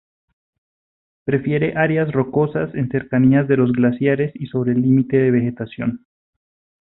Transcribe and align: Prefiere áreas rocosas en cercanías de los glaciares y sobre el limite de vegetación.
Prefiere 1.25 1.77
áreas 1.77 2.11
rocosas 2.11 2.73
en 2.73 2.89
cercanías 2.89 3.47
de 3.47 3.57
los 3.57 3.71
glaciares 3.71 4.31
y 4.33 4.47
sobre 4.47 4.71
el 4.71 4.81
limite 4.81 5.17
de 5.17 5.29
vegetación. 5.29 6.07